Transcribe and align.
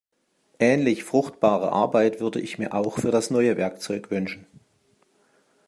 Ähnlich 0.57 1.03
fruchtbare 1.03 1.71
Arbeit 1.73 2.19
würde 2.21 2.41
ich 2.41 2.57
mir 2.57 2.73
auch 2.73 2.97
für 2.97 3.11
das 3.11 3.29
neue 3.29 3.55
Werkzeug 3.55 4.09
wünschen. 4.09 4.47